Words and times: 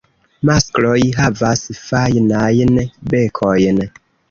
Maskloj 0.49 0.93
havas 1.17 1.67
fajnajn 1.83 2.83
bekojn. 3.15 3.87